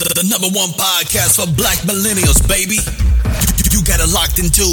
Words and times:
The, 0.00 0.08
the 0.16 0.24
number 0.32 0.48
one 0.56 0.70
podcast 0.80 1.36
for 1.36 1.44
black 1.60 1.76
millennials, 1.84 2.40
baby. 2.48 2.80
You, 2.80 3.80
you 3.80 3.84
got 3.84 4.00
it 4.00 4.08
locked 4.08 4.38
into 4.38 4.64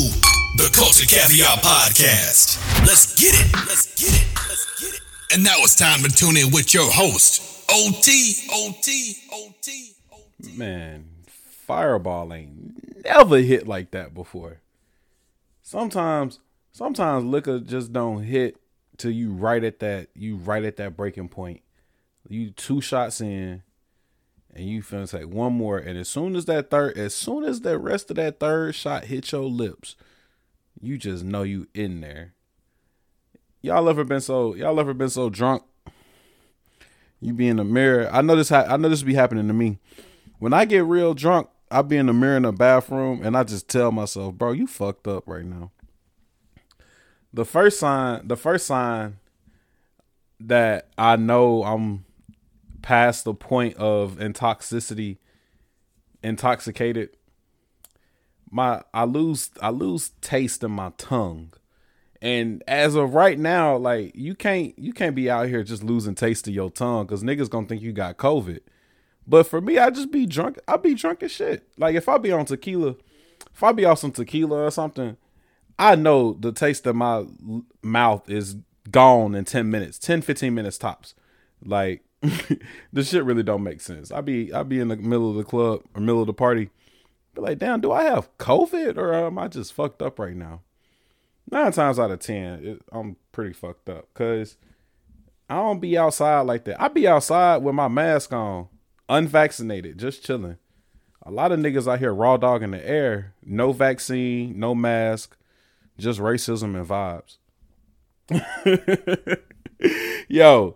the 0.55 0.71
Culture 0.71 1.03
Caviar 1.03 1.57
Podcast. 1.57 2.55
Let's 2.88 3.13
get 3.20 3.36
it. 3.36 3.54
Let's 3.68 3.92
get 4.00 4.16
it. 4.16 4.28
Let's 4.48 4.79
get 4.79 4.94
it. 4.94 5.02
And 5.34 5.44
now 5.44 5.55
it's 5.58 5.76
time 5.76 6.02
to 6.04 6.10
tune 6.10 6.38
in 6.38 6.52
with 6.54 6.74
your 6.74 6.90
host, 6.90 7.66
OT, 7.70 8.36
OT, 8.54 9.16
OT, 9.34 9.96
OT. 10.13 10.55
Man, 10.55 11.09
fireball 11.36 12.34
ain't 12.34 13.04
never 13.04 13.39
hit 13.39 13.68
like 13.68 13.91
that 13.91 14.14
before. 14.14 14.62
Sometimes, 15.62 16.39
sometimes 16.71 17.25
liquor 17.25 17.59
just 17.59 17.91
don't 17.91 18.23
hit 18.23 18.55
till 18.96 19.12
you 19.12 19.34
right 19.34 19.66
at 19.66 19.80
that 19.80 20.07
you 20.16 20.38
right 20.38 20.64
at 20.64 20.78
that 20.78 20.96
breaking 20.96 21.28
point. 21.28 21.59
You 22.30 22.52
two 22.52 22.80
shots 22.80 23.20
in, 23.20 23.64
and 24.58 24.68
you 24.68 24.82
finna 24.82 25.10
take 25.10 25.30
one 25.30 25.54
more, 25.54 25.78
and 25.78 25.98
as 25.98 26.10
soon 26.10 26.36
as 26.36 26.46
that 26.46 26.71
third, 26.71 26.98
as 26.98 27.14
soon 27.14 27.43
as 27.43 27.61
the 27.61 27.78
rest 27.78 28.10
of 28.10 28.15
that 28.18 28.39
third 28.39 28.74
shot 28.74 29.06
hit 29.06 29.32
your 29.32 29.43
lips, 29.43 29.96
you 30.82 30.98
just 30.98 31.24
know 31.24 31.43
you 31.43 31.68
in 31.75 32.02
there. 32.02 32.34
Y'all 33.62 33.88
ever 33.88 34.03
been 34.03 34.22
so 34.22 34.56
y'all 34.56 34.80
ever 34.80 34.94
been 34.94 35.09
so 35.09 35.30
drunk? 35.30 35.64
You 37.22 37.34
be 37.34 37.48
in 37.48 37.58
the 37.58 37.64
mirror. 37.64 38.09
I 38.12 38.22
know 38.22 38.36
this. 38.36 38.50
Ha- 38.50 38.66
I 38.67 38.78
know 38.78 38.89
this 38.89 39.03
be 39.03 39.14
happening 39.14 39.48
to 39.48 39.53
me. 39.53 39.78
When 40.39 40.53
I 40.53 40.66
get 40.66 40.84
real 40.84 41.14
drunk, 41.14 41.50
I 41.70 41.81
be 41.84 41.98
in 41.98 42.08
the 42.08 42.14
mirror 42.14 42.38
in 42.38 42.44
the 42.44 42.52
bathroom, 42.52 43.22
and 43.23 43.38
I 43.38 43.44
just 43.44 43.67
tell 43.67 43.92
myself, 43.92 44.36
"Bro, 44.36 44.53
you 44.53 44.66
fucked 44.66 45.08
up 45.08 45.23
right 45.28 45.45
now." 45.45 45.72
The 47.31 47.45
first 47.45 47.80
sign, 47.80 48.28
the 48.28 48.38
first 48.38 48.66
sign 48.66 49.17
that 50.39 50.89
I 50.98 51.16
know 51.16 51.64
I'm 51.64 52.06
past 52.88 53.25
the 53.25 53.33
point 53.33 53.75
of 53.75 54.16
intoxicity, 54.17 55.17
intoxicated. 56.23 57.09
My 58.50 58.81
I 58.94 59.03
lose 59.03 59.50
I 59.62 59.72
lose 59.72 60.12
taste 60.22 60.64
in 60.64 60.72
my 60.72 60.94
tongue. 60.97 61.52
And 62.22 62.64
as 62.66 62.95
of 62.95 63.14
right 63.14 63.38
now, 63.38 63.75
like 63.75 64.16
you 64.16 64.36
can't 64.36 64.73
you 64.80 64.94
can't 64.94 65.17
be 65.17 65.30
out 65.30 65.50
here 65.50 65.64
just 65.64 65.84
losing 65.84 66.16
taste 66.16 66.47
of 66.47 66.53
your 66.53 66.70
tongue 66.70 67.06
because 67.06 67.25
niggas 67.25 67.50
gonna 67.50 67.67
think 67.67 67.81
you 67.81 67.92
got 67.92 68.16
COVID. 68.16 68.62
But 69.28 69.47
for 69.47 69.59
me, 69.59 69.78
I 69.78 69.90
just 69.90 70.09
be 70.09 70.25
drunk. 70.25 70.58
I 70.66 70.78
be 70.78 70.94
drunk 70.94 71.23
as 71.23 71.31
shit. 71.34 71.67
Like 71.78 71.95
if 71.95 72.08
I 72.08 72.17
be 72.17 72.31
on 72.31 72.45
tequila, 72.45 72.95
if 73.53 73.64
I 73.64 73.73
be 73.73 73.84
off 73.84 74.00
some 74.00 74.14
tequila 74.14 74.64
or 74.64 74.72
something, 74.72 75.17
I 75.78 75.95
know 75.95 76.38
the 76.40 76.53
taste 76.53 76.88
of 76.88 76.95
my 76.95 77.25
mouth 77.81 78.30
is 78.30 78.56
gone 78.90 79.36
in 79.36 79.44
10 79.44 79.69
minutes, 79.69 80.00
10, 80.00 80.22
15 80.22 80.56
minutes 80.56 80.78
tops. 80.78 81.16
Like 81.62 82.06
this 82.94 83.10
shit 83.10 83.23
really 83.23 83.44
don't 83.44 83.64
make 83.64 83.82
sense. 83.82 84.12
I 84.12 84.22
be 84.22 84.54
I 84.54 84.64
be 84.64 84.80
in 84.80 84.88
the 84.88 84.96
middle 84.96 85.30
of 85.30 85.36
the 85.36 85.44
club 85.44 85.82
or 85.94 86.02
middle 86.02 86.22
of 86.22 86.28
the 86.28 86.34
party, 86.34 86.70
be 87.36 87.42
like, 87.42 87.59
damn, 87.59 87.82
do 87.82 87.92
I 87.92 88.04
have 88.04 88.36
COVID 88.38 88.98
or 88.98 89.14
am 89.14 89.38
I 89.38 89.48
just 89.48 89.74
fucked 89.74 90.02
up 90.02 90.20
right 90.20 90.36
now? 90.36 90.62
Nine 91.50 91.72
times 91.72 92.00
out 92.00 92.12
of 92.12 92.20
ten, 92.20 92.66
it, 92.66 92.82
I'm 92.92 93.16
pretty 93.32 93.54
fucked 93.54 93.90
up 93.90 94.09
because 94.14 94.58
I 95.50 95.56
don't 95.56 95.80
be 95.80 95.98
outside 95.98 96.42
like 96.42 96.66
that. 96.66 96.82
I 96.82 96.90
be 96.90 97.08
outside 97.08 97.58
with 97.58 97.76
my 97.76 97.88
mask 97.88 98.34
on, 98.34 98.68
unvaccinated, 99.08 99.98
just 99.98 100.24
chilling. 100.24 100.58
A 101.24 101.31
lot 101.31 101.52
of 101.52 101.59
niggas 101.59 101.92
out 101.92 102.00
here 102.00 102.14
raw 102.14 102.38
dog 102.38 102.64
in 102.64 102.72
the 102.72 102.90
air, 102.90 103.34
no 103.44 103.72
vaccine, 103.72 104.59
no 104.59 104.74
mask, 104.74 105.38
just 105.98 106.20
racism 106.20 106.76
and 106.76 106.88
vibes. 106.88 107.38
Yo, 110.28 110.76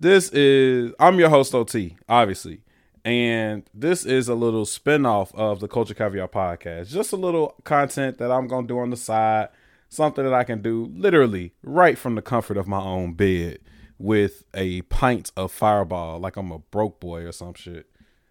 this 0.00 0.30
is 0.30 0.92
I'm 0.98 1.18
your 1.18 1.30
host 1.30 1.54
OT, 1.54 1.96
obviously. 2.08 2.60
And 3.04 3.68
this 3.74 4.06
is 4.06 4.28
a 4.28 4.34
little 4.34 4.64
spinoff 4.64 5.34
of 5.34 5.60
the 5.60 5.68
Culture 5.68 5.94
Caviar 5.94 6.26
podcast. 6.26 6.88
Just 6.88 7.12
a 7.12 7.16
little 7.16 7.54
content 7.64 8.18
that 8.18 8.30
I'm 8.30 8.48
gonna 8.48 8.66
do 8.66 8.78
on 8.78 8.90
the 8.90 8.96
side, 8.96 9.50
something 9.88 10.24
that 10.24 10.32
I 10.32 10.44
can 10.44 10.62
do 10.62 10.90
literally 10.94 11.52
right 11.62 11.98
from 11.98 12.14
the 12.14 12.22
comfort 12.22 12.56
of 12.56 12.66
my 12.66 12.80
own 12.80 13.12
bed 13.12 13.58
with 13.98 14.44
a 14.54 14.82
pint 14.82 15.30
of 15.36 15.52
fireball, 15.52 16.18
like 16.18 16.36
I'm 16.36 16.50
a 16.50 16.58
broke 16.58 16.98
boy 16.98 17.24
or 17.24 17.32
some 17.32 17.54
shit. 17.54 17.86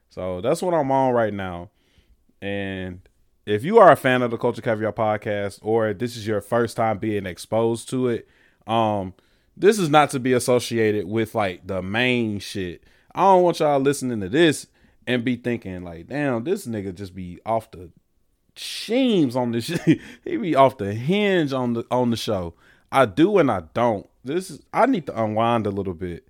So 0.09 0.41
that's 0.41 0.61
what 0.61 0.73
I'm 0.73 0.91
on 0.91 1.13
right 1.13 1.33
now. 1.33 1.69
And 2.41 3.07
if 3.45 3.63
you 3.63 3.77
are 3.79 3.91
a 3.91 3.95
fan 3.95 4.21
of 4.21 4.31
the 4.31 4.37
Culture 4.37 4.61
Caviar 4.61 4.91
podcast, 4.91 5.59
or 5.61 5.93
this 5.93 6.15
is 6.15 6.27
your 6.27 6.41
first 6.41 6.77
time 6.77 6.97
being 6.97 7.25
exposed 7.25 7.89
to 7.89 8.07
it, 8.09 8.27
um, 8.67 9.13
this 9.55 9.79
is 9.79 9.89
not 9.89 10.09
to 10.11 10.19
be 10.19 10.33
associated 10.33 11.05
with 11.07 11.35
like 11.35 11.67
the 11.67 11.81
main 11.81 12.39
shit. 12.39 12.83
I 13.13 13.21
don't 13.21 13.43
want 13.43 13.59
y'all 13.59 13.79
listening 13.79 14.21
to 14.21 14.29
this 14.29 14.67
and 15.05 15.23
be 15.23 15.35
thinking 15.35 15.83
like, 15.83 16.07
damn, 16.07 16.43
this 16.43 16.65
nigga 16.65 16.95
just 16.95 17.13
be 17.13 17.39
off 17.45 17.69
the 17.71 17.91
sheams 18.55 19.35
on 19.35 19.51
this 19.51 19.65
shit. 19.85 19.99
he 20.23 20.37
be 20.37 20.55
off 20.55 20.77
the 20.77 20.93
hinge 20.93 21.53
on 21.53 21.73
the 21.73 21.85
on 21.91 22.09
the 22.09 22.17
show. 22.17 22.55
I 22.91 23.05
do 23.05 23.37
and 23.37 23.51
I 23.51 23.63
don't. 23.73 24.09
This 24.23 24.49
is 24.49 24.61
I 24.73 24.85
need 24.85 25.05
to 25.07 25.21
unwind 25.21 25.67
a 25.67 25.71
little 25.71 25.93
bit. 25.93 26.27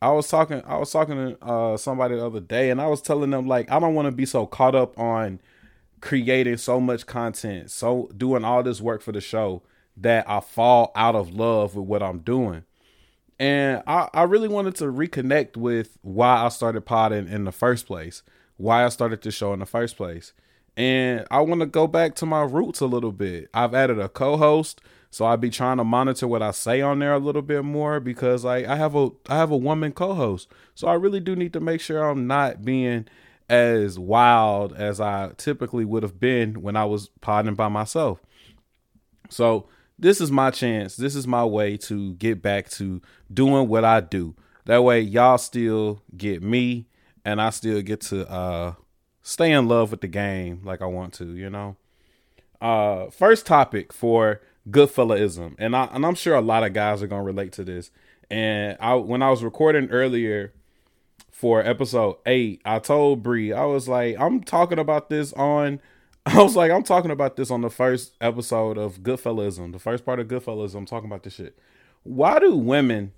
I 0.00 0.10
was 0.10 0.28
talking 0.28 0.62
I 0.66 0.76
was 0.76 0.90
talking 0.90 1.16
to 1.16 1.44
uh, 1.44 1.76
somebody 1.76 2.16
the 2.16 2.26
other 2.26 2.40
day 2.40 2.70
and 2.70 2.80
I 2.80 2.86
was 2.86 3.00
telling 3.00 3.30
them 3.30 3.46
like 3.46 3.70
I 3.70 3.78
don't 3.78 3.94
want 3.94 4.06
to 4.06 4.12
be 4.12 4.26
so 4.26 4.46
caught 4.46 4.74
up 4.74 4.98
on 4.98 5.40
creating 6.00 6.56
so 6.56 6.80
much 6.80 7.06
content, 7.06 7.70
so 7.70 8.10
doing 8.16 8.44
all 8.44 8.62
this 8.62 8.80
work 8.80 9.00
for 9.00 9.12
the 9.12 9.20
show 9.20 9.62
that 9.96 10.28
I 10.28 10.40
fall 10.40 10.92
out 10.94 11.14
of 11.14 11.34
love 11.34 11.76
with 11.76 11.86
what 11.86 12.02
I'm 12.02 12.20
doing. 12.20 12.64
And 13.38 13.82
I, 13.86 14.08
I 14.14 14.22
really 14.22 14.48
wanted 14.48 14.76
to 14.76 14.84
reconnect 14.84 15.56
with 15.56 15.98
why 16.02 16.44
I 16.44 16.48
started 16.48 16.82
podding 16.82 17.28
in 17.28 17.44
the 17.44 17.52
first 17.52 17.86
place, 17.86 18.22
why 18.56 18.84
I 18.84 18.88
started 18.88 19.20
the 19.22 19.30
show 19.30 19.52
in 19.52 19.60
the 19.60 19.66
first 19.66 19.96
place. 19.96 20.32
And 20.76 21.26
I 21.30 21.40
want 21.40 21.60
to 21.60 21.66
go 21.66 21.86
back 21.86 22.14
to 22.16 22.26
my 22.26 22.42
roots 22.42 22.80
a 22.80 22.86
little 22.86 23.12
bit. 23.12 23.50
I've 23.52 23.74
added 23.74 23.98
a 23.98 24.08
co-host, 24.08 24.80
so 25.10 25.26
I'd 25.26 25.40
be 25.40 25.50
trying 25.50 25.76
to 25.76 25.84
monitor 25.84 26.26
what 26.26 26.42
I 26.42 26.52
say 26.52 26.80
on 26.80 26.98
there 27.00 27.12
a 27.12 27.18
little 27.18 27.42
bit 27.42 27.64
more 27.64 28.00
because 28.00 28.44
like 28.44 28.66
I 28.66 28.76
have 28.76 28.94
a 28.94 29.10
I 29.28 29.36
have 29.36 29.50
a 29.50 29.56
woman 29.56 29.92
co-host. 29.92 30.48
So 30.74 30.88
I 30.88 30.94
really 30.94 31.20
do 31.20 31.36
need 31.36 31.52
to 31.52 31.60
make 31.60 31.82
sure 31.82 32.08
I'm 32.08 32.26
not 32.26 32.64
being 32.64 33.06
as 33.50 33.98
wild 33.98 34.72
as 34.72 35.00
I 35.00 35.32
typically 35.36 35.84
would 35.84 36.02
have 36.02 36.18
been 36.18 36.62
when 36.62 36.76
I 36.76 36.86
was 36.86 37.10
podding 37.20 37.54
by 37.54 37.68
myself. 37.68 38.20
So 39.28 39.66
this 40.02 40.20
is 40.20 40.32
my 40.32 40.50
chance. 40.50 40.96
This 40.96 41.14
is 41.14 41.28
my 41.28 41.44
way 41.44 41.76
to 41.76 42.14
get 42.14 42.42
back 42.42 42.68
to 42.70 43.00
doing 43.32 43.68
what 43.68 43.84
I 43.84 44.00
do. 44.00 44.34
That 44.64 44.82
way 44.82 45.00
y'all 45.00 45.38
still 45.38 46.02
get 46.16 46.42
me 46.42 46.88
and 47.24 47.40
I 47.40 47.50
still 47.50 47.80
get 47.82 48.00
to 48.02 48.28
uh 48.28 48.74
stay 49.22 49.52
in 49.52 49.68
love 49.68 49.92
with 49.92 50.00
the 50.00 50.08
game 50.08 50.60
like 50.64 50.82
I 50.82 50.86
want 50.86 51.14
to, 51.14 51.36
you 51.36 51.48
know. 51.48 51.76
Uh 52.60 53.10
first 53.10 53.46
topic 53.46 53.92
for 53.92 54.40
Goodfellaism. 54.68 55.54
And 55.58 55.76
I 55.76 55.84
and 55.84 56.04
I'm 56.04 56.16
sure 56.16 56.34
a 56.34 56.40
lot 56.40 56.64
of 56.64 56.72
guys 56.72 57.00
are 57.02 57.08
to 57.08 57.16
relate 57.16 57.52
to 57.52 57.64
this. 57.64 57.92
And 58.28 58.76
I 58.80 58.94
when 58.96 59.22
I 59.22 59.30
was 59.30 59.44
recording 59.44 59.88
earlier 59.90 60.52
for 61.30 61.64
episode 61.64 62.16
8, 62.26 62.60
I 62.64 62.80
told 62.80 63.22
Bree 63.22 63.52
I 63.52 63.66
was 63.66 63.88
like 63.88 64.16
I'm 64.18 64.42
talking 64.42 64.80
about 64.80 65.10
this 65.10 65.32
on 65.34 65.80
I 66.26 66.40
was 66.40 66.54
like, 66.54 66.70
I'm 66.70 66.84
talking 66.84 67.10
about 67.10 67.36
this 67.36 67.50
on 67.50 67.62
the 67.62 67.70
first 67.70 68.14
episode 68.20 68.78
of 68.78 69.00
Goodfellaism, 69.00 69.72
the 69.72 69.80
first 69.80 70.04
part 70.04 70.20
of 70.20 70.28
Goodfellaism. 70.28 70.76
I'm 70.76 70.86
talking 70.86 71.10
about 71.10 71.24
this 71.24 71.34
shit. 71.34 71.58
Why 72.04 72.38
do 72.38 72.54
women, 72.54 73.12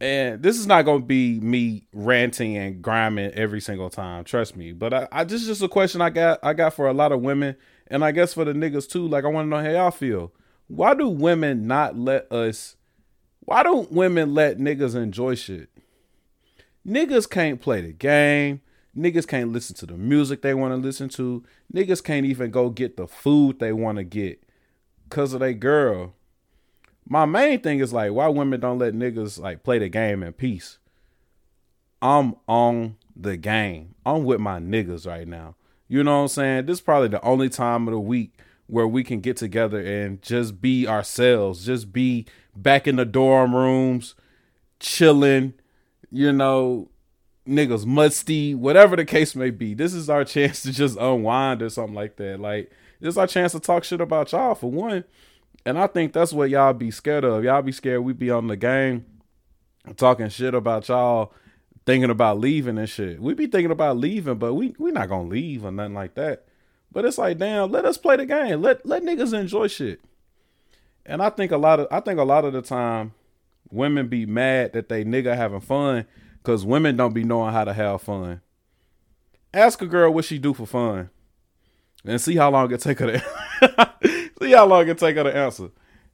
and 0.00 0.40
this 0.40 0.56
is 0.56 0.68
not 0.68 0.84
going 0.84 1.00
to 1.00 1.06
be 1.06 1.40
me 1.40 1.88
ranting 1.92 2.56
and 2.56 2.80
grinding 2.80 3.32
every 3.32 3.60
single 3.60 3.90
time, 3.90 4.22
trust 4.22 4.56
me, 4.56 4.70
but 4.70 4.94
I, 4.94 5.08
I 5.10 5.24
just 5.24 5.46
just 5.46 5.62
a 5.62 5.68
question 5.68 6.00
I 6.00 6.10
got 6.10 6.38
I 6.44 6.52
got 6.52 6.74
for 6.74 6.86
a 6.86 6.92
lot 6.92 7.10
of 7.10 7.22
women, 7.22 7.56
and 7.88 8.04
I 8.04 8.12
guess 8.12 8.34
for 8.34 8.44
the 8.44 8.52
niggas 8.52 8.88
too. 8.88 9.08
Like, 9.08 9.24
I 9.24 9.28
want 9.28 9.46
to 9.46 9.50
know 9.50 9.62
how 9.62 9.70
y'all 9.70 9.90
feel. 9.90 10.32
Why 10.68 10.94
do 10.94 11.08
women 11.08 11.66
not 11.66 11.98
let 11.98 12.30
us? 12.30 12.76
Why 13.40 13.64
don't 13.64 13.90
women 13.90 14.32
let 14.32 14.58
niggas 14.58 14.94
enjoy 14.94 15.34
shit? 15.34 15.70
Niggas 16.86 17.28
can't 17.28 17.60
play 17.60 17.80
the 17.80 17.92
game. 17.92 18.60
Niggas 18.96 19.26
can't 19.26 19.52
listen 19.52 19.76
to 19.76 19.86
the 19.86 19.96
music 19.96 20.42
they 20.42 20.54
want 20.54 20.72
to 20.72 20.76
listen 20.76 21.08
to. 21.10 21.44
Niggas 21.72 22.02
can't 22.02 22.24
even 22.24 22.50
go 22.50 22.70
get 22.70 22.96
the 22.96 23.06
food 23.06 23.58
they 23.58 23.72
want 23.72 23.98
to 23.98 24.04
get 24.04 24.42
because 25.04 25.34
of 25.34 25.40
their 25.40 25.52
girl. 25.52 26.14
My 27.08 27.26
main 27.26 27.60
thing 27.60 27.80
is 27.80 27.92
like 27.92 28.12
why 28.12 28.28
women 28.28 28.60
don't 28.60 28.78
let 28.78 28.94
niggas 28.94 29.38
like 29.38 29.62
play 29.62 29.78
the 29.78 29.88
game 29.88 30.22
in 30.22 30.32
peace. 30.32 30.78
I'm 32.00 32.36
on 32.48 32.96
the 33.14 33.36
game. 33.36 33.94
I'm 34.04 34.24
with 34.24 34.40
my 34.40 34.58
niggas 34.58 35.06
right 35.06 35.28
now. 35.28 35.56
You 35.88 36.02
know 36.02 36.16
what 36.16 36.22
I'm 36.22 36.28
saying? 36.28 36.66
This 36.66 36.78
is 36.78 36.82
probably 36.82 37.08
the 37.08 37.22
only 37.22 37.48
time 37.48 37.86
of 37.86 37.92
the 37.92 38.00
week 38.00 38.32
where 38.66 38.88
we 38.88 39.04
can 39.04 39.20
get 39.20 39.36
together 39.36 39.80
and 39.80 40.20
just 40.20 40.60
be 40.60 40.86
ourselves, 40.86 41.64
just 41.64 41.92
be 41.92 42.26
back 42.56 42.88
in 42.88 42.96
the 42.96 43.04
dorm 43.04 43.54
rooms, 43.54 44.14
chilling, 44.80 45.54
you 46.10 46.32
know, 46.32 46.88
niggas 47.46 47.86
musty, 47.86 48.54
whatever 48.54 48.96
the 48.96 49.04
case 49.04 49.34
may 49.34 49.50
be. 49.50 49.74
This 49.74 49.94
is 49.94 50.10
our 50.10 50.24
chance 50.34 50.62
to 50.62 50.72
just 50.72 50.98
unwind 50.98 51.62
or 51.62 51.70
something 51.70 51.94
like 51.94 52.16
that. 52.16 52.40
Like 52.40 52.70
this 53.00 53.10
is 53.14 53.18
our 53.18 53.26
chance 53.26 53.52
to 53.52 53.60
talk 53.60 53.84
shit 53.84 54.00
about 54.00 54.32
y'all 54.32 54.54
for 54.54 54.70
one. 54.70 55.04
And 55.64 55.78
I 55.78 55.86
think 55.86 56.12
that's 56.12 56.32
what 56.32 56.50
y'all 56.50 56.72
be 56.72 56.90
scared 56.90 57.24
of. 57.24 57.42
Y'all 57.42 57.62
be 57.62 57.72
scared 57.72 58.02
we 58.02 58.12
be 58.12 58.30
on 58.30 58.46
the 58.46 58.56
game 58.56 59.04
talking 59.96 60.28
shit 60.28 60.54
about 60.54 60.88
y'all 60.88 61.32
thinking 61.84 62.10
about 62.10 62.38
leaving 62.38 62.78
and 62.78 62.88
shit. 62.88 63.20
We 63.20 63.34
be 63.34 63.46
thinking 63.46 63.70
about 63.70 63.96
leaving, 63.96 64.36
but 64.36 64.54
we 64.54 64.74
we 64.78 64.90
not 64.90 65.08
gonna 65.08 65.28
leave 65.28 65.64
or 65.64 65.70
nothing 65.70 65.94
like 65.94 66.14
that. 66.14 66.44
But 66.92 67.04
it's 67.04 67.18
like, 67.18 67.38
damn, 67.38 67.70
let 67.70 67.84
us 67.84 67.98
play 67.98 68.16
the 68.16 68.26
game. 68.26 68.62
Let 68.62 68.84
let 68.84 69.02
niggas 69.02 69.38
enjoy 69.38 69.68
shit. 69.68 70.00
And 71.04 71.22
I 71.22 71.30
think 71.30 71.52
a 71.52 71.56
lot 71.56 71.80
of 71.80 71.88
I 71.90 72.00
think 72.00 72.18
a 72.18 72.24
lot 72.24 72.44
of 72.44 72.52
the 72.52 72.62
time 72.62 73.12
women 73.70 74.08
be 74.08 74.26
mad 74.26 74.72
that 74.72 74.88
they 74.88 75.04
nigga 75.04 75.36
having 75.36 75.60
fun 75.60 76.06
because 76.46 76.64
women 76.64 76.96
don't 76.96 77.12
be 77.12 77.24
knowing 77.24 77.52
how 77.52 77.64
to 77.64 77.72
have 77.72 78.00
fun. 78.00 78.40
Ask 79.52 79.82
a 79.82 79.86
girl 79.86 80.12
what 80.12 80.24
she 80.24 80.38
do 80.38 80.54
for 80.54 80.64
fun. 80.64 81.10
And 82.04 82.20
see 82.20 82.36
how 82.36 82.52
long 82.52 82.72
it 82.72 82.80
take 82.80 83.00
her 83.00 83.18
to 83.18 84.32
see 84.40 84.52
how 84.52 84.64
long 84.64 84.86
it 84.86 84.96
take 84.96 85.16
her 85.16 85.24
to 85.24 85.36
answer. 85.36 85.70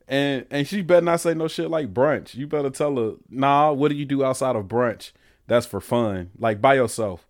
And 0.09 0.47
and 0.51 0.67
she 0.67 0.81
better 0.81 1.05
not 1.05 1.21
say 1.21 1.35
no 1.35 1.49
shit 1.49 1.69
like 1.69 1.93
brunch. 1.93 2.35
You 2.35 2.47
better 2.47 2.71
tell 2.71 2.97
her, 2.97 3.17
nah, 3.29 3.73
what 3.73 3.91
do 3.91 3.95
you 3.95 4.07
do 4.07 4.25
outside 4.25 4.57
of 4.57 4.65
brunch? 4.69 5.13
That's 5.49 5.67
for 5.67 5.83
fun. 5.83 6.31
Like 6.39 6.63
by 6.63 6.77
yourself. 6.77 7.27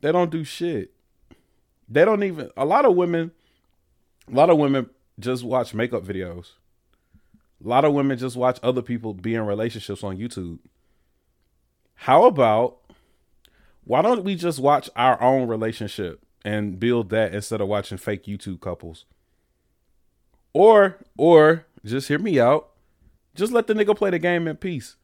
They 0.00 0.10
don't 0.10 0.30
do 0.30 0.42
shit. 0.42 0.92
They 1.86 2.06
don't 2.06 2.22
even 2.22 2.50
a 2.56 2.64
lot 2.64 2.86
of 2.86 2.96
women 2.96 3.32
a 4.26 4.34
lot 4.34 4.48
of 4.48 4.56
women 4.56 4.88
just 5.18 5.44
watch 5.44 5.74
makeup 5.74 6.02
videos. 6.02 6.52
A 7.62 7.68
lot 7.68 7.84
of 7.84 7.92
women 7.92 8.16
just 8.16 8.36
watch 8.36 8.58
other 8.62 8.80
people 8.80 9.12
be 9.12 9.34
in 9.34 9.44
relationships 9.44 10.02
on 10.02 10.16
YouTube. 10.16 10.60
How 12.04 12.24
about 12.24 12.78
why 13.84 14.00
don't 14.00 14.24
we 14.24 14.34
just 14.34 14.58
watch 14.58 14.88
our 14.96 15.20
own 15.20 15.46
relationship 15.48 16.24
and 16.42 16.80
build 16.80 17.10
that 17.10 17.34
instead 17.34 17.60
of 17.60 17.68
watching 17.68 17.98
fake 17.98 18.24
YouTube 18.24 18.60
couples? 18.60 19.04
Or 20.54 20.96
or 21.18 21.66
just 21.84 22.08
hear 22.08 22.18
me 22.18 22.40
out. 22.40 22.70
Just 23.34 23.52
let 23.52 23.66
the 23.66 23.74
nigga 23.74 23.94
play 23.94 24.08
the 24.08 24.18
game 24.18 24.48
in 24.48 24.56
peace. 24.56 24.96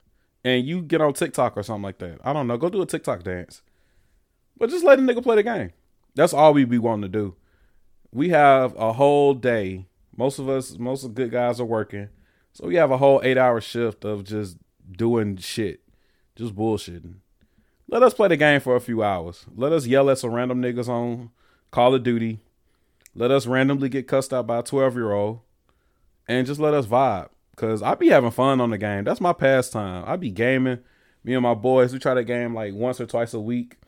And 0.43 0.66
you 0.66 0.81
get 0.81 1.02
on 1.02 1.12
TikTok 1.12 1.58
or 1.58 1.62
something 1.62 1.82
like 1.82 1.98
that. 1.98 2.19
I 2.25 2.32
don't 2.32 2.46
know. 2.46 2.56
Go 2.56 2.70
do 2.70 2.81
a 2.81 2.87
TikTok 2.87 3.25
dance. 3.25 3.60
But 4.56 4.70
just 4.70 4.84
let 4.84 4.96
the 4.96 5.02
nigga 5.02 5.22
play 5.22 5.37
the 5.37 5.43
game. 5.43 5.72
That's 6.14 6.32
all 6.32 6.54
we 6.54 6.64
be 6.64 6.78
wanting 6.78 7.12
to 7.12 7.19
do. 7.19 7.34
We 8.10 8.31
have 8.31 8.75
a 8.75 8.94
whole 8.94 9.34
day. 9.34 9.84
Most 10.16 10.38
of 10.38 10.48
us, 10.48 10.78
most 10.78 11.04
of 11.04 11.14
the 11.14 11.25
good 11.25 11.32
guys 11.32 11.60
are 11.60 11.66
working. 11.66 12.08
So 12.54 12.66
we 12.69 12.76
have 12.76 12.90
a 12.90 12.96
whole 12.96 13.20
eight 13.22 13.37
hour 13.37 13.60
shift 13.60 14.06
of 14.06 14.25
just 14.25 14.56
doing 14.90 15.37
shit. 15.37 15.82
Just 16.36 16.54
bullshitting. 16.54 17.14
Let 17.88 18.02
us 18.02 18.14
play 18.14 18.28
the 18.28 18.36
game 18.36 18.60
for 18.60 18.76
a 18.76 18.80
few 18.80 19.02
hours. 19.02 19.46
Let 19.54 19.72
us 19.72 19.86
yell 19.86 20.10
at 20.10 20.18
some 20.18 20.32
random 20.32 20.60
niggas 20.60 20.88
on 20.88 21.30
Call 21.70 21.94
of 21.94 22.02
Duty. 22.02 22.40
Let 23.14 23.30
us 23.30 23.46
randomly 23.46 23.88
get 23.88 24.06
cussed 24.06 24.34
out 24.34 24.46
by 24.46 24.58
a 24.58 24.62
12 24.62 24.94
year 24.94 25.12
old. 25.12 25.40
And 26.28 26.46
just 26.46 26.60
let 26.60 26.74
us 26.74 26.86
vibe. 26.86 27.28
Cause 27.56 27.82
I 27.82 27.94
be 27.94 28.08
having 28.08 28.32
fun 28.32 28.60
on 28.60 28.68
the 28.68 28.76
game. 28.76 29.04
That's 29.04 29.20
my 29.20 29.32
pastime. 29.32 30.04
I 30.06 30.16
be 30.16 30.30
gaming. 30.30 30.80
Me 31.24 31.32
and 31.32 31.42
my 31.42 31.54
boys, 31.54 31.92
we 31.92 31.98
try 31.98 32.12
to 32.12 32.22
game 32.22 32.54
like 32.54 32.74
once 32.74 33.00
or 33.00 33.06
twice 33.06 33.32
a 33.32 33.40
week. 33.40 33.78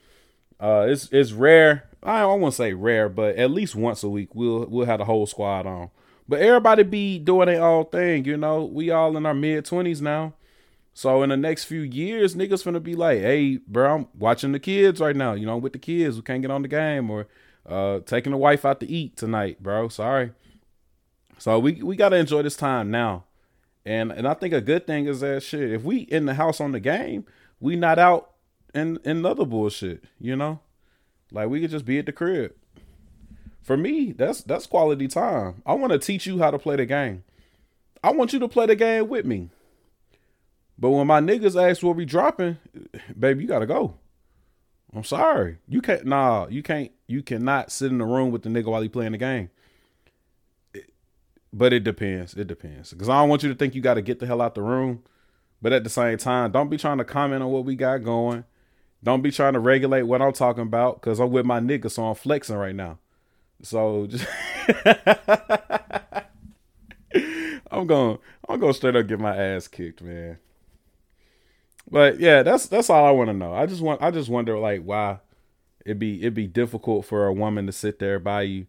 Uh, 0.59 0.87
it's 0.89 1.13
it's 1.13 1.33
rare. 1.33 1.85
I 2.03 2.25
want 2.25 2.53
to 2.55 2.57
say 2.57 2.73
rare, 2.73 3.11
but 3.11 3.37
at 3.37 3.51
least 3.51 3.75
once 3.77 4.03
a 4.03 4.09
week 4.09 4.35
we'll 4.35 4.65
we'll 4.67 4.87
have 4.87 4.99
the 4.99 5.05
whole 5.05 5.27
squad 5.27 5.67
on. 5.67 5.91
But 6.27 6.41
everybody 6.41 6.83
be 6.83 7.19
doing 7.19 7.47
their 7.47 7.63
own 7.63 7.87
thing, 7.87 8.25
you 8.25 8.39
know. 8.39 8.65
We 8.65 8.91
all 8.91 9.17
in 9.17 9.27
our 9.27 9.35
mid 9.35 9.67
twenties 9.67 10.01
now. 10.01 10.33
So 10.99 11.23
in 11.23 11.29
the 11.29 11.37
next 11.37 11.67
few 11.67 11.83
years, 11.83 12.35
niggas 12.35 12.65
gonna 12.65 12.81
be 12.81 12.97
like, 12.97 13.21
hey, 13.21 13.59
bro, 13.59 13.95
I'm 13.95 14.09
watching 14.19 14.51
the 14.51 14.59
kids 14.59 14.99
right 14.99 15.15
now. 15.15 15.35
You 15.35 15.47
know, 15.47 15.55
I'm 15.55 15.61
with 15.61 15.73
the 15.73 15.79
kids, 15.79 16.17
we 16.17 16.23
can't 16.23 16.43
get 16.43 16.51
on 16.51 16.63
the 16.63 16.67
game 16.67 17.09
or 17.09 17.29
uh 17.65 18.01
taking 18.01 18.33
the 18.33 18.37
wife 18.37 18.65
out 18.65 18.81
to 18.81 18.91
eat 18.91 19.17
tonight, 19.17 19.63
bro. 19.63 19.87
Sorry. 19.91 20.33
So 21.39 21.61
we 21.61 21.85
we 21.85 21.95
gotta 21.95 22.17
enjoy 22.17 22.43
this 22.43 22.57
time 22.57 22.91
now. 22.91 23.27
And 23.87 24.11
and 24.11 24.27
I 24.27 24.35
think 24.35 24.53
a 24.53 24.61
good 24.61 24.89
thing 24.89 25.07
is 25.07 25.21
that 25.21 25.45
shit, 25.45 25.71
if 25.71 25.85
we 25.85 25.99
in 25.99 26.27
the 26.27 26.35
house 26.35 26.61
on 26.61 26.73
the 26.73 26.81
game, 26.81 27.27
we 27.61 27.77
not 27.77 28.01
out 28.01 28.33
in 28.75 28.99
in 29.05 29.25
other 29.25 29.45
bullshit, 29.45 30.03
you 30.19 30.35
know? 30.35 30.59
Like 31.31 31.49
we 31.49 31.61
could 31.61 31.71
just 31.71 31.85
be 31.85 32.01
at 32.01 32.07
the 32.07 32.13
crib. 32.13 32.55
For 33.63 33.77
me, 33.77 34.11
that's 34.11 34.43
that's 34.43 34.67
quality 34.67 35.07
time. 35.07 35.63
I 35.65 35.75
want 35.75 35.93
to 35.93 36.01
teach 36.01 36.27
you 36.27 36.41
how 36.41 36.51
to 36.51 36.59
play 36.59 36.75
the 36.75 36.87
game. 36.87 37.23
I 38.03 38.11
want 38.11 38.33
you 38.33 38.41
to 38.41 38.49
play 38.49 38.67
the 38.67 38.75
game 38.75 39.07
with 39.07 39.25
me. 39.25 39.51
But 40.79 40.91
when 40.91 41.07
my 41.07 41.21
niggas 41.21 41.61
ask 41.61 41.83
what 41.83 41.97
we 41.97 42.05
dropping, 42.05 42.59
baby, 43.19 43.43
you 43.43 43.49
gotta 43.49 43.67
go. 43.67 43.95
I'm 44.95 45.05
sorry. 45.05 45.59
You 45.69 45.81
can't 45.83 46.07
nah, 46.07 46.47
you 46.49 46.63
can't 46.63 46.93
you 47.07 47.23
cannot 47.23 47.73
sit 47.73 47.91
in 47.91 47.99
the 47.99 48.05
room 48.05 48.31
with 48.31 48.43
the 48.43 48.49
nigga 48.49 48.67
while 48.67 48.83
he 48.83 48.89
playing 48.89 49.13
the 49.13 49.19
game. 49.19 49.51
but 51.53 51.73
it 51.73 51.85
depends. 51.85 52.35
It 52.35 52.47
depends. 52.47 52.95
Cause 52.95 53.09
I 53.09 53.21
don't 53.21 53.29
want 53.29 53.43
you 53.43 53.49
to 53.49 53.55
think 53.55 53.75
you 53.75 53.83
gotta 53.83 54.03
get 54.03 54.21
the 54.21 54.27
hell 54.27 54.41
out 54.41 54.55
the 54.55 54.63
room. 54.63 55.03
But 55.61 55.73
at 55.73 55.83
the 55.83 55.91
same 55.91 56.19
time, 56.19 56.53
don't 56.53 56.71
be 56.71 56.77
trying 56.77 56.99
to 56.99 57.05
comment 57.05 57.43
on 57.43 57.51
what 57.51 57.65
we 57.65 57.75
got 57.75 58.05
going. 58.05 58.45
Don't 59.03 59.23
be 59.23 59.33
trying 59.33 59.55
to 59.55 59.59
regulate 59.59 60.03
what 60.03 60.23
I'm 60.23 60.33
talking 60.33 60.63
about 60.63 61.01
because 61.01 61.19
I'm 61.19 61.31
with 61.31 61.45
my 61.45 61.59
nigga, 61.59 61.91
so 61.91 62.05
I'm 62.05 62.15
flexing 62.15 62.57
right 62.57 62.75
now. 62.75 62.99
So 63.63 64.07
just 64.07 64.25
I'm 67.71 67.87
going 67.87 68.19
I'm 68.49 68.61
gonna 68.61 68.75
straight 68.75 68.95
up 68.95 69.09
get 69.09 69.19
my 69.19 69.37
ass 69.37 69.67
kicked, 69.67 70.01
man. 70.03 70.39
But 71.91 72.21
yeah, 72.21 72.43
that's 72.43 72.67
that's 72.67 72.91
all 72.91 73.05
I 73.05 73.11
want 73.11 73.29
to 73.29 73.35
know. 73.35 73.55
I 73.55 73.67
just 73.67 73.81
want 73.81 74.03
I 74.03 74.11
just 74.11 74.29
wonder 74.29 74.59
like 74.59 74.83
why 74.83 75.19
it'd 75.85 75.99
be 75.99 76.21
it'd 76.21 76.35
be 76.35 76.47
difficult 76.47 77.07
for 77.07 77.27
a 77.27 77.33
woman 77.33 77.67
to 77.67 77.73
sit 77.73 77.99
there 77.99 78.19
by 78.19 78.43
you 78.43 78.67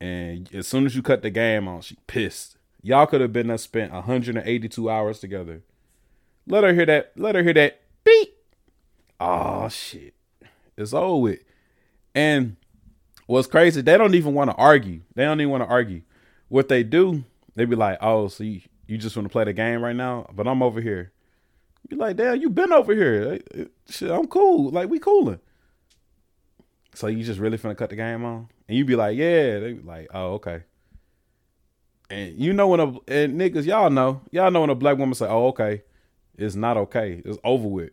and 0.00 0.52
as 0.54 0.66
soon 0.66 0.86
as 0.86 0.96
you 0.96 1.02
cut 1.02 1.22
the 1.22 1.30
game 1.30 1.68
on, 1.68 1.82
she 1.82 1.96
pissed. 2.06 2.56
Y'all 2.82 3.06
could 3.06 3.20
have 3.20 3.32
been 3.32 3.48
there 3.48 3.58
spent 3.58 3.92
182 3.92 4.90
hours 4.90 5.20
together. 5.20 5.62
Let 6.46 6.64
her 6.64 6.72
hear 6.72 6.86
that. 6.86 7.12
Let 7.16 7.34
her 7.34 7.42
hear 7.42 7.52
that 7.52 7.80
beep. 8.02 8.34
Oh 9.20 9.68
shit. 9.68 10.14
It's 10.76 10.94
over 10.94 11.20
with. 11.20 11.40
And 12.14 12.56
what's 13.26 13.46
crazy, 13.46 13.82
they 13.82 13.98
don't 13.98 14.14
even 14.14 14.32
want 14.32 14.50
to 14.50 14.56
argue. 14.56 15.02
They 15.14 15.24
don't 15.24 15.40
even 15.40 15.50
want 15.50 15.64
to 15.64 15.68
argue. 15.68 16.02
What 16.48 16.68
they 16.68 16.82
do, 16.82 17.24
they 17.54 17.66
be 17.66 17.76
like, 17.76 17.98
oh, 18.00 18.28
so 18.28 18.42
you 18.42 18.62
just 18.88 19.16
want 19.16 19.28
to 19.28 19.32
play 19.32 19.44
the 19.44 19.52
game 19.52 19.82
right 19.82 19.94
now? 19.94 20.26
But 20.32 20.48
I'm 20.48 20.62
over 20.62 20.80
here. 20.80 21.12
Be 21.90 21.96
like, 21.96 22.16
damn, 22.16 22.40
you 22.40 22.48
been 22.48 22.72
over 22.72 22.94
here. 22.94 23.40
Shit, 23.88 24.10
I'm 24.10 24.28
cool. 24.28 24.70
Like, 24.70 24.88
we 24.88 25.00
cooling. 25.00 25.40
So 26.94 27.08
you 27.08 27.24
just 27.24 27.40
really 27.40 27.58
finna 27.58 27.76
cut 27.76 27.90
the 27.90 27.96
game 27.96 28.24
on? 28.24 28.48
And 28.68 28.78
you 28.78 28.84
be 28.84 28.94
like, 28.94 29.16
yeah. 29.18 29.58
They 29.58 29.72
be 29.72 29.82
like, 29.82 30.06
oh, 30.14 30.34
okay. 30.34 30.62
And 32.08 32.38
you 32.38 32.52
know 32.52 32.68
when 32.68 32.80
a 32.80 32.86
and 33.08 33.40
niggas, 33.40 33.66
y'all 33.66 33.90
know, 33.90 34.20
y'all 34.30 34.50
know 34.50 34.60
when 34.62 34.70
a 34.70 34.74
black 34.74 34.98
woman 34.98 35.14
say, 35.14 35.26
oh, 35.26 35.48
okay, 35.48 35.82
it's 36.36 36.54
not 36.54 36.76
okay. 36.76 37.22
It's 37.24 37.38
over 37.44 37.68
with. 37.68 37.90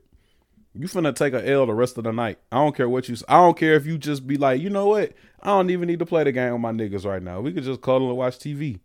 You 0.74 0.88
finna 0.88 1.16
take 1.16 1.34
a 1.34 1.48
L 1.48 1.66
the 1.66 1.74
rest 1.74 1.98
of 1.98 2.04
the 2.04 2.12
night. 2.12 2.38
I 2.52 2.58
don't 2.58 2.76
care 2.76 2.90
what 2.90 3.10
you. 3.10 3.16
I 3.28 3.38
don't 3.38 3.58
care 3.58 3.74
if 3.74 3.88
you 3.88 3.98
just 3.98 4.28
be 4.28 4.38
like, 4.38 4.62
you 4.62 4.70
know 4.70 4.88
what? 4.88 5.14
I 5.42 5.48
don't 5.48 5.72
even 5.72 5.88
need 5.88 6.00
to 6.00 6.06
play 6.06 6.24
the 6.24 6.32
game 6.32 6.52
with 6.54 6.62
my 6.62 6.72
niggas 6.72 7.06
right 7.06 7.22
now. 7.22 7.42
We 7.42 7.52
could 7.52 7.64
just 7.64 7.82
cuddle 7.82 8.10
and 8.10 8.18
watch 8.18 8.38
TV. 8.38 8.80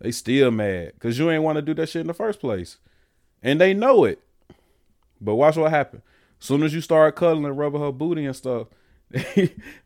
They 0.00 0.10
still 0.10 0.50
mad 0.50 0.92
because 0.94 1.18
you 1.18 1.30
ain't 1.30 1.44
want 1.44 1.56
to 1.56 1.62
do 1.62 1.74
that 1.74 1.88
shit 1.88 2.00
in 2.00 2.06
the 2.08 2.14
first 2.14 2.40
place, 2.40 2.78
and 3.42 3.60
they 3.60 3.74
know 3.74 4.04
it. 4.04 4.20
But 5.20 5.34
watch 5.36 5.56
what 5.56 5.70
happen. 5.70 6.02
Soon 6.38 6.62
as 6.62 6.74
you 6.74 6.80
start 6.80 7.16
cuddling 7.16 7.56
rubbing 7.56 7.80
her 7.80 7.92
booty 7.92 8.24
and 8.24 8.36
stuff, 8.36 8.68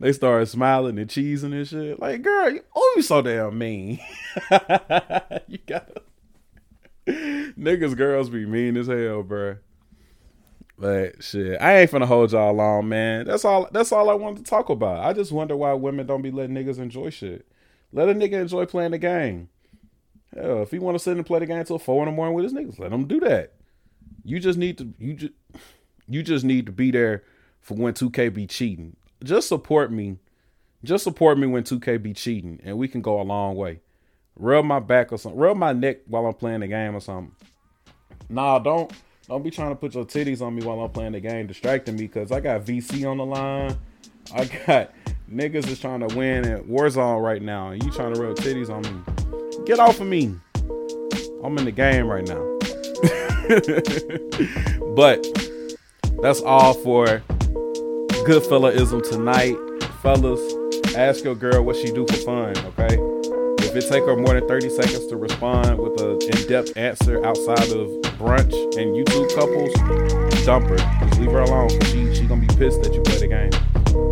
they 0.00 0.12
start 0.12 0.48
smiling 0.48 0.98
and 0.98 1.08
cheesing 1.08 1.52
and 1.52 1.66
shit. 1.66 1.98
Like, 1.98 2.22
girl, 2.22 2.50
you, 2.50 2.60
oh, 2.74 2.94
you 2.96 3.02
so 3.02 3.22
damn 3.22 3.56
mean. 3.56 4.00
you 5.48 5.58
gotta 5.66 6.02
niggas, 7.06 7.96
girls 7.96 8.30
be 8.30 8.46
mean 8.46 8.76
as 8.76 8.86
hell, 8.86 9.22
bro. 9.22 9.56
But 10.78 11.22
shit, 11.22 11.60
I 11.60 11.78
ain't 11.80 11.90
finna 11.90 12.06
hold 12.06 12.32
y'all 12.32 12.52
long, 12.52 12.88
man. 12.88 13.26
That's 13.26 13.44
all. 13.44 13.68
That's 13.72 13.92
all 13.92 14.08
I 14.08 14.14
wanted 14.14 14.44
to 14.44 14.50
talk 14.50 14.68
about. 14.68 15.04
I 15.04 15.12
just 15.12 15.32
wonder 15.32 15.56
why 15.56 15.72
women 15.72 16.06
don't 16.06 16.22
be 16.22 16.30
letting 16.30 16.54
niggas 16.54 16.78
enjoy 16.78 17.10
shit. 17.10 17.46
Let 17.92 18.08
a 18.08 18.14
nigga 18.14 18.40
enjoy 18.40 18.66
playing 18.66 18.92
the 18.92 18.98
game. 18.98 19.48
Hell, 20.34 20.62
if 20.62 20.70
he 20.70 20.78
want 20.78 20.96
to 20.96 21.02
sit 21.02 21.16
and 21.16 21.26
play 21.26 21.40
the 21.40 21.46
game 21.46 21.58
until 21.58 21.78
four 21.78 22.02
in 22.02 22.08
the 22.08 22.14
morning 22.14 22.34
with 22.34 22.44
his 22.44 22.54
niggas, 22.54 22.78
let 22.78 22.92
him 22.92 23.06
do 23.06 23.20
that. 23.20 23.52
You 24.24 24.38
just 24.38 24.58
need 24.58 24.78
to 24.78 24.92
you 24.98 25.14
just 25.14 25.32
you 26.08 26.22
just 26.22 26.44
need 26.44 26.66
to 26.66 26.72
be 26.72 26.90
there 26.90 27.24
for 27.60 27.74
when 27.74 27.94
2K 27.94 28.32
be 28.32 28.46
cheating. 28.46 28.96
Just 29.22 29.48
support 29.48 29.92
me. 29.92 30.18
Just 30.84 31.04
support 31.04 31.38
me 31.38 31.46
when 31.46 31.62
2K 31.62 32.02
be 32.02 32.12
cheating, 32.12 32.60
and 32.64 32.76
we 32.76 32.88
can 32.88 33.02
go 33.02 33.20
a 33.20 33.22
long 33.22 33.54
way. 33.54 33.80
Rub 34.36 34.64
my 34.64 34.80
back 34.80 35.12
or 35.12 35.18
something. 35.18 35.40
Rub 35.40 35.56
my 35.56 35.72
neck 35.72 35.98
while 36.06 36.26
I'm 36.26 36.34
playing 36.34 36.60
the 36.60 36.66
game 36.66 36.96
or 36.96 37.00
something. 37.00 37.34
Nah, 38.28 38.58
don't 38.58 38.92
don't 39.28 39.42
be 39.42 39.50
trying 39.50 39.70
to 39.70 39.76
put 39.76 39.94
your 39.94 40.04
titties 40.04 40.42
on 40.42 40.54
me 40.54 40.64
while 40.64 40.80
I'm 40.80 40.90
playing 40.90 41.12
the 41.12 41.20
game, 41.20 41.46
distracting 41.46 41.96
me 41.96 42.02
because 42.02 42.32
I 42.32 42.40
got 42.40 42.64
VC 42.64 43.08
on 43.08 43.18
the 43.18 43.26
line. 43.26 43.76
I 44.34 44.44
got 44.66 44.92
niggas 45.30 45.68
is 45.68 45.80
trying 45.80 46.06
to 46.06 46.16
win 46.16 46.44
at 46.46 46.64
Warzone 46.64 47.22
right 47.22 47.42
now, 47.42 47.68
and 47.68 47.82
you 47.82 47.90
trying 47.90 48.14
to 48.14 48.20
rub 48.20 48.36
titties 48.36 48.70
on 48.70 48.82
me. 48.82 49.64
Get 49.64 49.78
off 49.78 50.00
of 50.00 50.06
me. 50.06 50.34
I'm 51.44 51.56
in 51.58 51.64
the 51.64 51.72
game 51.72 52.06
right 52.06 52.26
now. 52.26 52.51
but 54.94 55.26
that's 56.22 56.40
all 56.42 56.74
for 56.74 57.22
good 58.24 58.42
fellaism 58.44 59.02
tonight. 59.08 59.56
Fellas, 60.02 60.40
ask 60.94 61.24
your 61.24 61.34
girl 61.34 61.62
what 61.62 61.76
she 61.76 61.90
do 61.90 62.06
for 62.06 62.16
fun, 62.16 62.56
okay? 62.58 62.96
If 63.64 63.76
it 63.76 63.88
take 63.88 64.04
her 64.04 64.16
more 64.16 64.34
than 64.38 64.46
30 64.46 64.68
seconds 64.68 65.06
to 65.06 65.16
respond 65.16 65.78
with 65.78 66.00
an 66.00 66.20
in-depth 66.22 66.76
answer 66.76 67.24
outside 67.24 67.70
of 67.70 67.88
brunch 68.18 68.52
and 68.76 68.94
YouTube 68.94 69.34
couples, 69.34 69.72
dump 70.44 70.66
her. 70.66 70.76
Just 70.76 71.20
leave 71.20 71.32
her 71.32 71.40
alone. 71.40 71.70
She 71.86 72.14
she 72.14 72.26
gonna 72.26 72.46
be 72.46 72.54
pissed 72.54 72.82
that 72.82 72.92
you 72.94 73.00
play 73.02 73.18
the 73.18 73.28
game. 73.28 73.50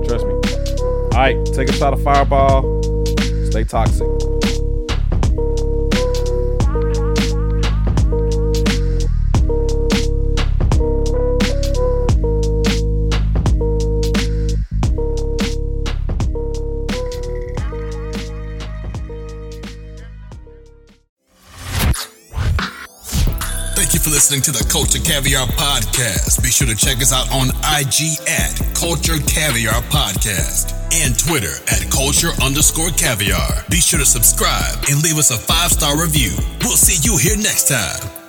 Trust 0.06 0.26
me. 0.26 0.34
All 0.82 1.10
right, 1.10 1.46
take 1.54 1.68
a 1.68 1.72
shot 1.72 1.92
of 1.92 2.02
Fireball. 2.02 2.82
Stay 3.50 3.64
toxic. 3.64 4.29
Thank 23.90 24.06
you 24.06 24.10
for 24.12 24.14
listening 24.14 24.40
to 24.42 24.52
the 24.52 24.62
Culture 24.70 25.00
Caviar 25.00 25.48
Podcast. 25.58 26.40
Be 26.44 26.50
sure 26.50 26.68
to 26.68 26.76
check 26.76 26.98
us 26.98 27.12
out 27.12 27.26
on 27.34 27.48
IG 27.74 28.22
at 28.30 28.54
Culture 28.72 29.18
Caviar 29.26 29.82
Podcast 29.90 30.78
and 30.94 31.18
Twitter 31.18 31.58
at 31.66 31.90
Culture 31.90 32.30
underscore 32.40 32.90
caviar. 32.90 33.64
Be 33.68 33.80
sure 33.80 33.98
to 33.98 34.06
subscribe 34.06 34.78
and 34.88 35.02
leave 35.02 35.18
us 35.18 35.32
a 35.32 35.36
five 35.36 35.72
star 35.72 36.00
review. 36.00 36.30
We'll 36.60 36.78
see 36.78 37.02
you 37.02 37.18
here 37.18 37.36
next 37.36 37.66
time. 37.66 38.19